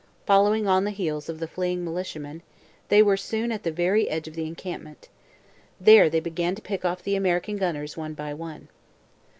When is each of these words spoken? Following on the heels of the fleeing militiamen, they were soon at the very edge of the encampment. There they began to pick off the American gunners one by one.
Following 0.25 0.67
on 0.67 0.83
the 0.83 0.89
heels 0.89 1.29
of 1.29 1.39
the 1.39 1.47
fleeing 1.47 1.85
militiamen, 1.85 2.41
they 2.87 3.03
were 3.03 3.15
soon 3.17 3.51
at 3.51 3.61
the 3.61 3.71
very 3.71 4.09
edge 4.09 4.27
of 4.27 4.33
the 4.33 4.47
encampment. 4.47 5.09
There 5.79 6.09
they 6.09 6.19
began 6.19 6.55
to 6.55 6.61
pick 6.63 6.83
off 6.83 7.03
the 7.03 7.15
American 7.15 7.55
gunners 7.57 7.95
one 7.97 8.15
by 8.15 8.33
one. 8.33 8.69